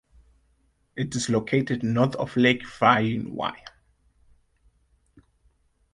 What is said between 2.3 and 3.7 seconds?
Lake Vyrnwy.